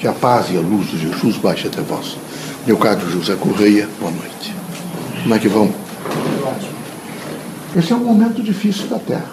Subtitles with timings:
[0.00, 2.16] Que a paz e a luz de Jesus baixe até vós.
[2.66, 4.54] Meu caro José Correia, boa noite.
[5.22, 5.70] Como é que vão?
[7.76, 9.30] Esse é um momento difícil da Terra.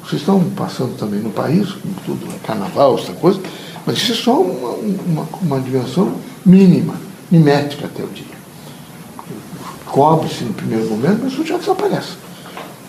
[0.00, 3.38] Vocês estão passando também no país, com tudo, é carnaval, essa coisa,
[3.84, 6.94] mas isso é só uma, uma, uma dimensão mínima,
[7.30, 8.24] mimética até o dia.
[9.84, 12.12] Cobre-se no primeiro momento, mas isso já desaparece.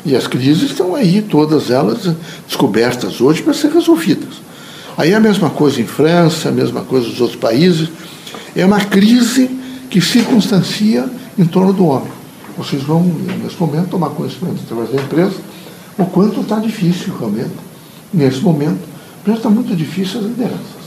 [0.05, 2.15] E as crises estão aí, todas elas
[2.47, 4.35] descobertas hoje para ser resolvidas.
[4.99, 7.87] Aí a mesma coisa em França, a mesma coisa nos outros países.
[8.53, 9.49] É uma crise
[9.89, 12.11] que circunstancia em torno do homem.
[12.57, 13.03] Vocês vão,
[13.41, 15.37] nesse momento, tomar conhecimento através da empresa
[15.97, 17.55] o quanto está difícil realmente,
[18.13, 18.81] nesse momento,
[19.23, 20.83] porque está muito difícil as lideranças.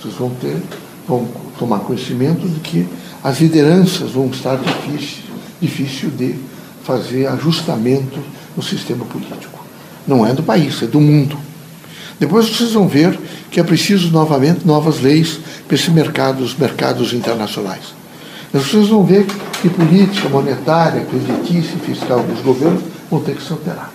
[0.00, 0.62] Vocês vão ter,
[1.08, 1.26] vão
[1.58, 2.88] tomar conhecimento de que
[3.24, 5.24] as lideranças vão estar difícil,
[5.60, 6.36] difícil de
[6.84, 8.20] fazer ajustamento
[8.56, 9.66] no sistema político.
[10.06, 11.36] Não é do país, é do mundo.
[12.18, 13.18] Depois vocês vão ver
[13.50, 17.94] que é preciso novamente novas leis para esses mercados, mercados internacionais.
[18.52, 19.26] Vocês vão ver
[19.60, 23.92] que política monetária, creditícia e fiscal dos governos vão ter que se alterar.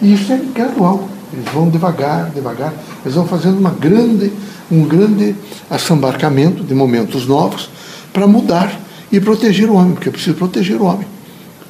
[0.00, 1.08] E isso é gradual.
[1.32, 2.72] Eles vão devagar, devagar.
[3.04, 4.32] Eles vão fazendo uma grande,
[4.70, 5.34] um grande
[5.68, 7.68] assambarcamento de momentos novos
[8.12, 11.06] para mudar e proteger o homem, porque é preciso proteger o homem.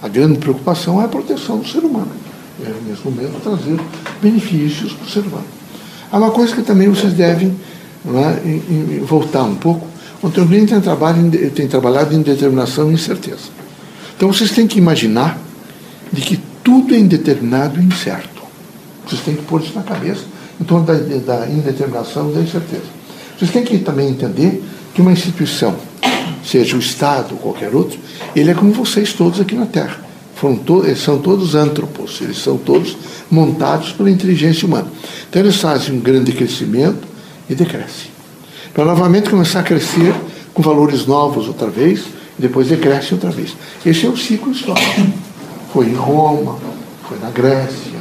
[0.03, 2.11] A grande preocupação é a proteção do ser humano.
[2.64, 3.81] É, nesse momento, trazer
[4.20, 5.45] benefícios para o ser humano.
[6.11, 7.55] Há uma coisa que também vocês devem
[8.06, 9.87] é, voltar um pouco.
[10.23, 10.81] O Green tem,
[11.51, 13.51] tem trabalhado em determinação e incerteza.
[14.17, 15.39] Então vocês têm que imaginar
[16.12, 18.42] de que tudo é indeterminado e incerto.
[19.06, 20.23] Vocês têm que pôr isso na cabeça
[20.61, 22.98] em torno da, da indeterminação e da incerteza.
[23.39, 25.77] Vocês têm que também entender que uma instituição,
[26.45, 27.98] seja o Estado ou qualquer outro,
[28.34, 30.08] ele é como vocês todos aqui na Terra.
[30.41, 32.97] To são todos antropos, eles são todos
[33.28, 34.86] montados pela inteligência humana.
[35.28, 37.08] Então eles fazem um grande crescimento
[37.50, 38.12] e decrescem.
[38.72, 40.14] Para novamente começar a crescer
[40.55, 42.05] com valores novos outra vez,
[42.39, 43.56] e depois decrescem outra vez.
[43.84, 45.08] Esse é o ciclo histórico.
[45.72, 46.56] Foi em Roma,
[47.08, 47.98] foi na Grécia,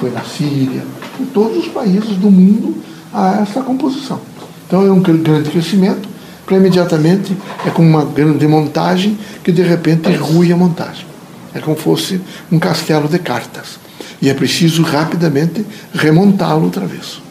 [0.00, 0.84] foi na Síria,
[1.20, 2.76] em todos os países do mundo
[3.12, 4.20] há essa composição.
[4.66, 6.08] Então é um grande crescimento,
[6.44, 11.06] para imediatamente é como uma grande montagem que de repente rui a montagem.
[11.56, 12.20] É como fosse
[12.52, 13.78] um castelo de cartas.
[14.20, 17.22] E é preciso rapidamente remontá-lo outra vez.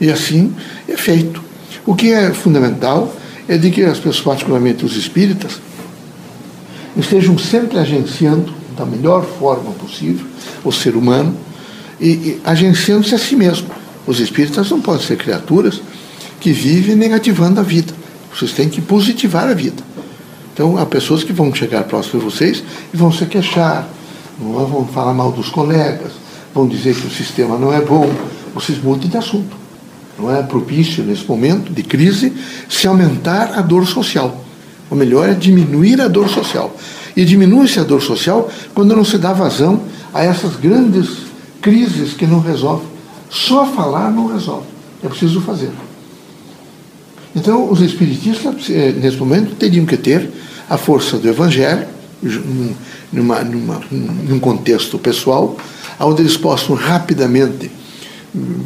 [0.00, 0.52] E assim
[0.88, 1.40] é feito.
[1.86, 3.14] O que é fundamental
[3.46, 5.60] é de que as pessoas, particularmente os espíritas,
[6.96, 10.26] estejam sempre agenciando da melhor forma possível
[10.64, 11.36] o ser humano
[12.00, 13.68] e, e agenciando-se a si mesmo.
[14.04, 15.80] Os espíritas não podem ser criaturas
[16.40, 17.94] que vivem negativando a vida.
[18.34, 19.93] Vocês têm que positivar a vida.
[20.54, 23.88] Então, há pessoas que vão chegar próximo de vocês e vão se queixar,
[24.38, 26.12] vão falar mal dos colegas,
[26.54, 28.08] vão dizer que o sistema não é bom.
[28.54, 29.56] Vocês mudem de assunto.
[30.16, 32.32] Não é propício, nesse momento de crise,
[32.68, 34.44] se aumentar a dor social.
[34.88, 36.72] O melhor é diminuir a dor social.
[37.16, 39.82] E diminui-se a dor social quando não se dá vazão
[40.12, 41.08] a essas grandes
[41.60, 42.86] crises que não resolvem.
[43.28, 44.68] Só falar não resolve.
[45.02, 45.72] É preciso fazer.
[47.34, 50.30] Então, os espiritistas, eh, nesse momento, teriam que ter
[50.68, 51.86] a força do Evangelho,
[53.12, 55.56] numa, numa, num contexto pessoal,
[56.00, 57.70] onde eles possam rapidamente
[58.34, 58.60] hum,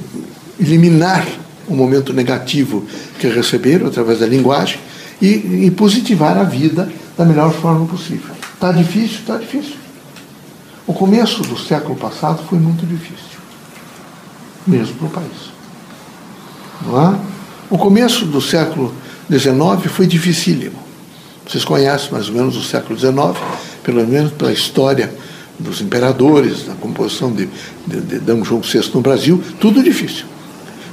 [0.60, 1.26] eliminar
[1.66, 2.84] o momento negativo
[3.18, 4.78] que receberam através da linguagem
[5.20, 8.34] e, e positivar a vida da melhor forma possível.
[8.54, 9.18] Está difícil?
[9.20, 9.76] Está difícil.
[10.86, 13.38] O começo do século passado foi muito difícil,
[14.66, 15.50] mesmo para o país.
[16.86, 17.37] Não é?
[17.70, 18.94] O começo do século
[19.30, 20.78] XIX foi dificílimo.
[21.46, 23.38] Vocês conhecem mais ou menos o século XIX,
[23.82, 25.12] pelo menos pela história
[25.58, 27.46] dos imperadores, da composição de,
[27.86, 28.42] de, de D.
[28.42, 30.24] João VI no Brasil, tudo difícil.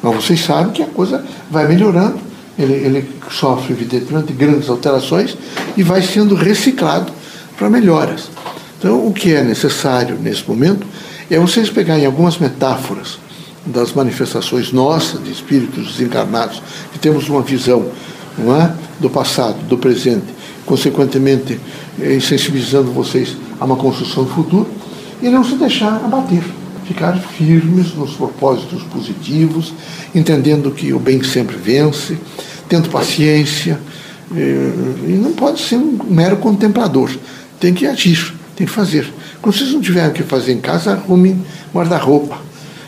[0.03, 2.19] Mas vocês sabem que a coisa vai melhorando,
[2.59, 5.37] ele, ele sofre, evidentemente, grandes alterações
[5.77, 7.09] e vai sendo reciclado
[7.57, 8.29] para melhoras.
[8.77, 10.85] Então, o que é necessário nesse momento
[11.31, 13.17] é vocês pegarem algumas metáforas
[13.65, 16.61] das manifestações nossas, de espíritos desencarnados,
[16.93, 17.89] que temos uma visão
[18.37, 20.25] é, do passado, do presente,
[20.65, 21.59] consequentemente
[21.99, 24.67] eh, sensibilizando vocês a uma construção do futuro,
[25.21, 26.43] e não se deixar abater,
[26.85, 29.73] ficar firmes nos propósitos positivos,
[30.13, 32.17] entendendo que o bem sempre vence,
[32.67, 33.79] tendo paciência,
[34.35, 34.71] eh,
[35.07, 37.09] e não pode ser um mero contemplador,
[37.59, 39.11] tem que agir, tem que fazer.
[39.41, 41.41] Quando vocês não tiverem o que fazer em casa, arrumem
[41.73, 42.45] guarda-roupa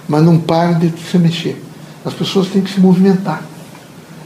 [0.08, 1.62] mas não para de se mexer.
[2.06, 3.44] As pessoas têm que se movimentar.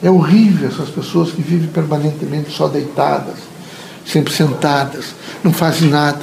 [0.03, 3.37] É horrível essas pessoas que vivem permanentemente só deitadas,
[4.05, 5.13] sempre sentadas,
[5.43, 6.21] não fazem nada.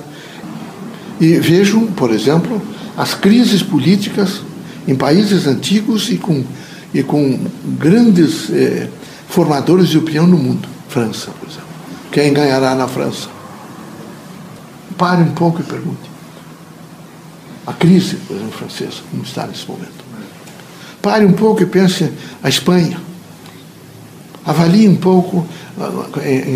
[1.20, 2.60] E vejam, por exemplo,
[2.96, 4.42] as crises políticas
[4.86, 6.44] em países antigos e com,
[6.94, 7.38] e com
[7.78, 8.88] grandes eh,
[9.28, 10.68] formadores de opinião no mundo.
[10.88, 11.68] França, por exemplo.
[12.10, 13.28] Quem ganhará na França?
[14.96, 16.17] Pare um pouco e pergunte.
[17.68, 19.92] A crise, por exemplo, francesa, como está nesse momento.
[21.02, 22.10] Pare um pouco e pense
[22.42, 22.98] a Espanha.
[24.42, 25.46] Avalie um pouco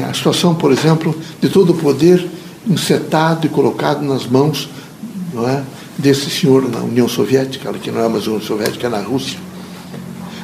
[0.08, 2.26] a situação, por exemplo, de todo o poder
[2.66, 4.70] insetado e colocado nas mãos
[5.46, 5.62] é,
[5.98, 9.38] desse senhor na União Soviética, que não é mais União Soviética, é na Rússia.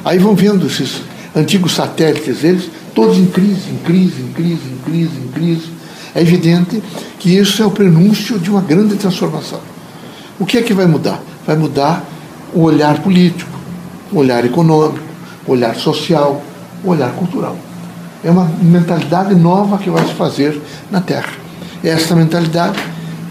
[0.05, 1.01] Aí vão vendo esses
[1.35, 5.69] antigos satélites deles, todos em crise, em crise, em crise, em crise, em crise.
[6.13, 6.79] É evidente
[7.17, 9.61] que isso é o prenúncio de uma grande transformação.
[10.39, 11.21] O que é que vai mudar?
[11.45, 12.03] Vai mudar
[12.53, 13.51] o olhar político,
[14.11, 15.03] o olhar econômico,
[15.45, 16.41] o olhar social,
[16.83, 17.57] o olhar cultural.
[18.23, 20.59] É uma mentalidade nova que vai se fazer
[20.89, 21.33] na Terra.
[21.83, 22.79] Essa mentalidade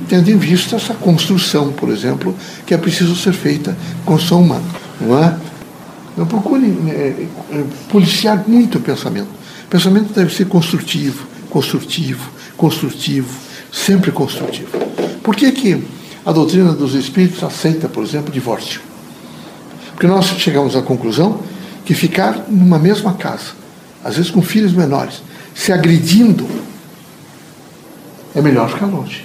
[0.09, 2.35] tendo em vista essa construção, por exemplo,
[2.67, 4.65] que é preciso ser feita, construção humana.
[5.01, 5.37] Não é?
[6.17, 9.29] Não procure é, é, policiar muito o pensamento.
[9.65, 13.29] O pensamento deve ser construtivo, construtivo, construtivo,
[13.71, 14.71] sempre construtivo.
[15.23, 15.85] Por que, que
[16.29, 18.83] a doutrina dos espíritos aceita, por exemplo, divórcio?
[19.93, 21.41] Porque nós chegamos à conclusão
[21.87, 23.53] que ficar numa mesma casa,
[24.05, 25.23] às vezes com filhos menores,
[25.55, 26.47] se agredindo,
[28.35, 29.25] é melhor ficar longe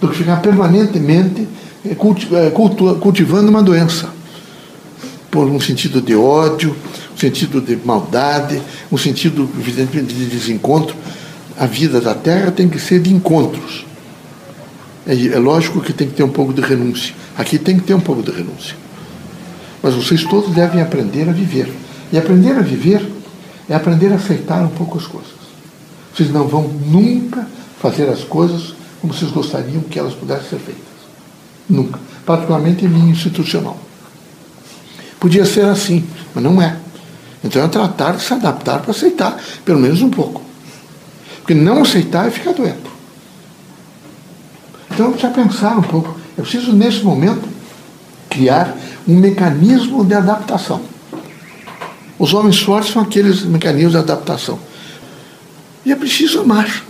[0.00, 1.46] do que ficar permanentemente
[1.84, 2.50] eh, eh,
[3.00, 4.08] cultivando uma doença.
[5.30, 6.74] Por um sentido de ódio,
[7.14, 8.60] um sentido de maldade,
[8.90, 10.96] um sentido, evidentemente, de desencontro.
[11.56, 13.86] A vida da Terra tem que ser de encontros.
[15.08, 17.14] É, é lógico que tem que ter um pouco de renúncia.
[17.36, 18.76] Aqui tem que ter um pouco de renúncia.
[19.82, 21.72] Mas vocês todos devem aprender a viver.
[22.12, 23.10] E aprender a viver
[23.68, 25.32] é aprender a aceitar um pouco as coisas.
[26.14, 27.46] Vocês não vão nunca
[27.80, 30.82] fazer as coisas como vocês gostariam que elas pudessem ser feitas.
[31.68, 31.98] Nunca.
[32.26, 33.78] Particularmente em linha institucional.
[35.18, 36.76] Podia ser assim, mas não é.
[37.42, 40.42] Então é tratar de se adaptar para aceitar, pelo menos um pouco.
[41.38, 42.97] Porque não aceitar é ficar doente.
[44.98, 46.18] Então precisa pensar um pouco.
[46.36, 47.48] Eu preciso, nesse momento,
[48.28, 50.80] criar um mecanismo de adaptação.
[52.18, 54.58] Os homens fortes são aqueles mecanismos de adaptação.
[55.86, 56.82] E é preciso amar.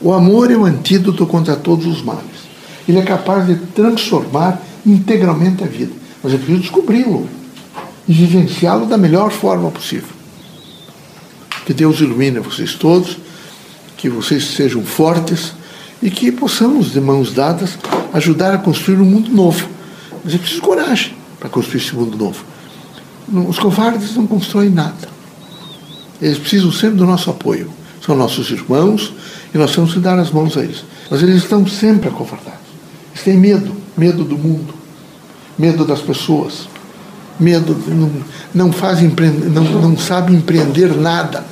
[0.00, 2.50] O amor é o antídoto contra todos os males.
[2.88, 5.92] Ele é capaz de transformar integralmente a vida.
[6.20, 7.28] Mas é preciso descobri-lo
[8.08, 10.10] e vivenciá-lo da melhor forma possível.
[11.64, 13.18] Que Deus ilumine vocês todos,
[13.96, 15.61] que vocês sejam fortes
[16.02, 17.78] e que possamos, de mãos dadas,
[18.12, 19.68] ajudar a construir um mundo novo.
[20.24, 22.44] Mas é preciso coragem para construir esse mundo novo.
[23.48, 25.08] Os covardes não constroem nada.
[26.20, 27.70] Eles precisam sempre do nosso apoio.
[28.04, 29.12] São nossos irmãos,
[29.54, 30.84] e nós temos que dar as mãos a eles.
[31.08, 32.60] Mas eles estão sempre acovardados.
[33.12, 34.74] Eles têm medo, medo do mundo,
[35.56, 36.68] medo das pessoas,
[37.38, 38.10] medo, não,
[38.52, 39.12] não fazem,
[39.52, 41.44] não, não sabem empreender nada.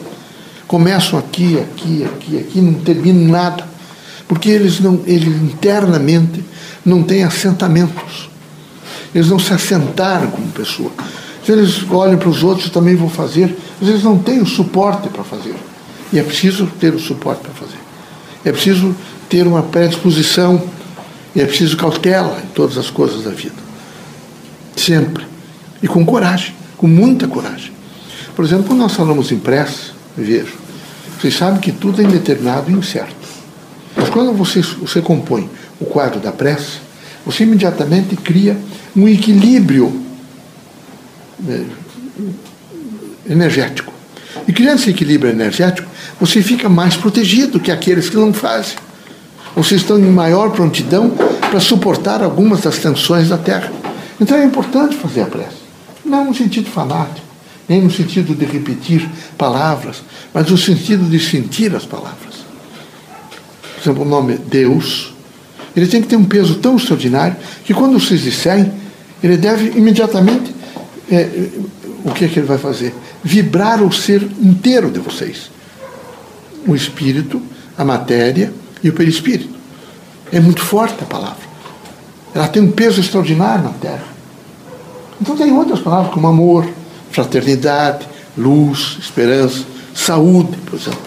[0.67, 3.65] Começam aqui, aqui, aqui, aqui, não terminam nada.
[4.31, 6.45] Porque eles, não, eles internamente
[6.87, 8.31] não têm assentamentos.
[9.13, 10.93] Eles não se assentaram como pessoa.
[11.45, 15.09] Se eles olham para os outros, também vão fazer, mas eles não têm o suporte
[15.09, 15.57] para fazer.
[16.13, 17.81] E é preciso ter o suporte para fazer.
[18.45, 18.95] É preciso
[19.29, 20.63] ter uma predisposição
[21.35, 23.57] e é preciso cautela em todas as coisas da vida.
[24.77, 25.27] Sempre.
[25.83, 27.73] E com coragem, com muita coragem.
[28.37, 30.55] Por exemplo, quando nós falamos em prece, vejo,
[31.19, 33.20] vocês sabem que tudo é indeterminado e incerto.
[34.13, 35.49] Quando você, você compõe
[35.81, 36.79] o quadro da prece,
[37.25, 38.59] você imediatamente cria
[38.97, 40.01] um equilíbrio
[41.39, 41.65] né,
[43.29, 43.93] energético.
[44.47, 45.89] E criando esse equilíbrio energético,
[46.19, 48.77] você fica mais protegido que aqueles que não fazem.
[49.55, 53.73] Vocês estão em maior prontidão para suportar algumas das tensões da terra.
[54.21, 55.61] Então é importante fazer a prece.
[56.05, 57.27] Não no sentido fanático,
[57.69, 60.03] nem no sentido de repetir palavras,
[60.33, 62.30] mas no sentido de sentir as palavras.
[63.81, 65.15] Por exemplo, o nome Deus,
[65.75, 68.73] ele tem que ter um peso tão extraordinário que quando vocês disserem,
[69.23, 70.55] ele deve imediatamente.
[71.11, 71.49] É,
[72.05, 72.95] o que é que ele vai fazer?
[73.23, 75.51] Vibrar o ser inteiro de vocês
[76.67, 77.41] o espírito,
[77.77, 79.59] a matéria e o perispírito.
[80.33, 81.51] É muito forte a palavra.
[82.35, 84.05] Ela tem um peso extraordinário na Terra.
[85.21, 86.69] Então tem outras palavras como amor,
[87.11, 88.07] fraternidade,
[88.37, 91.01] luz, esperança, saúde, por exemplo.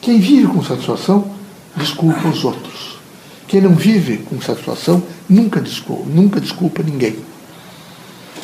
[0.00, 1.30] Quem vive com satisfação,
[1.76, 2.98] desculpa os outros.
[3.46, 7.16] Quem não vive com satisfação, nunca desculpa, nunca desculpa ninguém.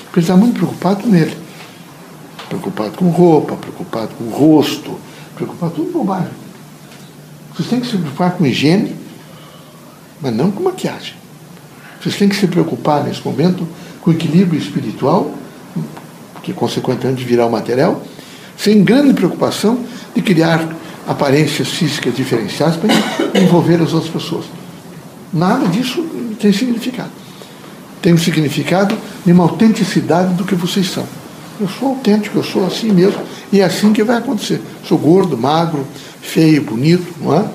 [0.04, 1.36] Porque ele está muito preocupado com ele.
[2.48, 4.98] Preocupado com roupa, preocupado com o rosto,
[5.34, 6.30] preocupado com tudo bobagem.
[7.54, 8.96] Vocês têm que se preocupar com higiene,
[10.20, 11.14] mas não com maquiagem.
[12.00, 13.66] Vocês têm que se preocupar nesse momento
[14.00, 15.34] com equilíbrio espiritual,
[16.42, 18.02] que consequentemente virá o material.
[18.56, 20.66] sem grande preocupação de criar
[21.08, 24.44] aparências físicas diferenciadas para envolver as outras pessoas.
[25.32, 26.02] Nada disso
[26.38, 27.10] tem significado.
[28.02, 31.06] Tem um significado de uma autenticidade do que vocês são.
[31.58, 34.60] Eu sou autêntico, eu sou assim mesmo, e é assim que vai acontecer.
[34.86, 35.86] Sou gordo, magro,
[36.20, 37.48] feio, bonito, não é?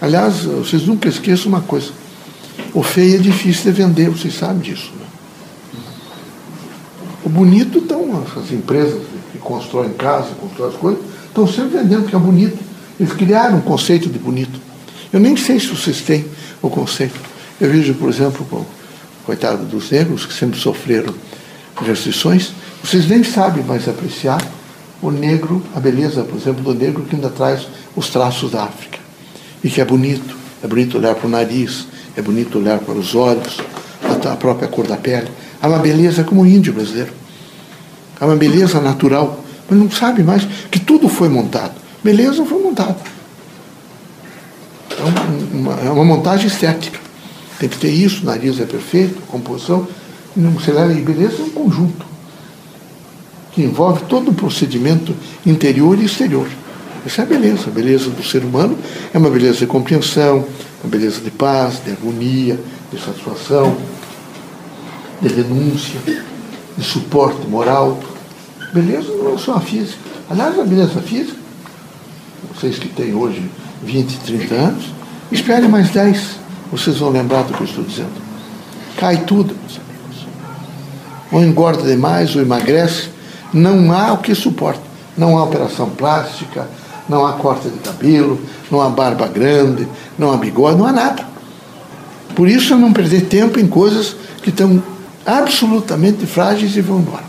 [0.00, 1.90] Aliás, vocês nunca esqueçam uma coisa:
[2.72, 4.90] o feio é difícil de vender, vocês sabem disso.
[4.98, 5.80] Né?
[7.24, 12.16] O bonito estão as empresas que constroem casa, constroem as coisas, estão sempre vendendo que
[12.16, 12.69] é bonito.
[13.00, 14.60] Eles criaram um conceito de bonito.
[15.10, 16.26] Eu nem sei se vocês têm
[16.60, 17.18] o conceito.
[17.58, 18.62] Eu vejo, por exemplo, com,
[19.24, 21.14] coitado dos negros que sempre sofreram
[21.80, 22.52] restrições,
[22.84, 24.46] vocês nem sabem mais apreciar
[25.00, 27.66] o negro, a beleza, por exemplo, do negro que ainda traz
[27.96, 28.98] os traços da África.
[29.64, 30.36] E que é bonito.
[30.62, 33.56] É bonito olhar para o nariz, é bonito olhar para os olhos,
[34.30, 35.30] a própria cor da pele.
[35.62, 37.12] Há uma beleza como o índio brasileiro.
[38.20, 39.42] Há uma beleza natural.
[39.70, 41.79] Mas não sabe mais que tudo foi montado.
[42.02, 43.00] Beleza foi montado.
[44.90, 46.98] É uma, é uma montagem estética.
[47.58, 49.86] Tem que ter isso, o nariz é perfeito, composição.
[50.34, 52.06] Não se leva em beleza é um conjunto
[53.52, 55.14] que envolve todo o procedimento
[55.44, 56.48] interior e exterior.
[57.04, 57.64] Essa é a beleza.
[57.66, 58.78] A beleza do ser humano
[59.12, 60.44] é uma beleza de compreensão,
[60.82, 62.58] uma beleza de paz, de harmonia,
[62.92, 63.76] de satisfação,
[65.20, 66.00] de renúncia,
[66.76, 67.98] de suporte moral.
[68.72, 69.98] Beleza não é só a física.
[70.28, 71.39] Aliás, a beleza física,
[72.60, 73.42] vocês que têm hoje
[73.82, 74.84] 20, 30 anos,
[75.32, 76.36] espere mais 10,
[76.70, 78.12] vocês vão lembrar do que eu estou dizendo.
[78.98, 80.26] Cai tudo, meus amigos.
[81.32, 83.08] Ou engorda demais, ou emagrece,
[83.52, 84.82] não há o que suporte.
[85.16, 86.68] Não há operação plástica,
[87.08, 88.38] não há corte de cabelo,
[88.70, 89.88] não há barba grande,
[90.18, 91.24] não há bigode, não há nada.
[92.34, 94.82] Por isso, não perder tempo em coisas que estão
[95.24, 97.24] absolutamente frágeis e vão embora.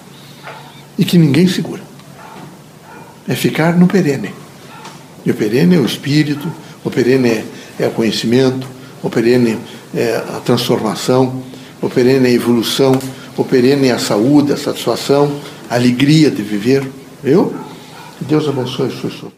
[0.98, 1.82] E que ninguém segura.
[3.28, 4.41] É ficar no perene.
[5.26, 6.52] E o perene é o espírito,
[6.84, 7.46] o perene é,
[7.80, 8.68] é o conhecimento,
[9.04, 9.58] o perene
[9.94, 11.44] é a transformação,
[11.82, 12.98] o perene é a evolução,
[13.38, 15.32] o perene é a saúde, a satisfação,
[15.70, 16.88] a alegria de viver.
[17.24, 17.54] Viu?
[18.22, 19.32] Deus abençoe o seu